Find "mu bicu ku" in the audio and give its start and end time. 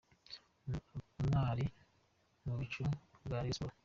2.45-3.19